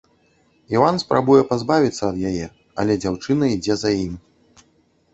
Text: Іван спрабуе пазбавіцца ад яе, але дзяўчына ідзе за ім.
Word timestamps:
Іван 0.75 0.95
спрабуе 1.03 1.43
пазбавіцца 1.51 2.03
ад 2.11 2.17
яе, 2.33 2.51
але 2.83 2.93
дзяўчына 3.07 3.55
ідзе 3.55 3.81
за 3.87 3.97
ім. 4.05 4.21